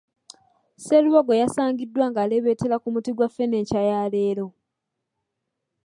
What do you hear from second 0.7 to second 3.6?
Sserubogo yasangiddwa ng'aleebetera ku muti gwa ffene